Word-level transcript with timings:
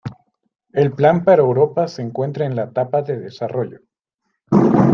El 0.73 0.93
plan 0.93 1.23
para 1.23 1.43
Europa 1.43 1.87
se 1.87 2.01
encuentra 2.01 2.47
en 2.47 2.55
la 2.55 2.63
etapa 2.63 3.03
de 3.03 3.19
desarrollo. 3.19 3.81